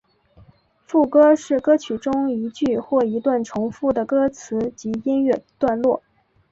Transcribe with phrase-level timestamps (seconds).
[0.87, 6.01] 副歌是歌曲中一句或一段重复的歌词及音乐段落。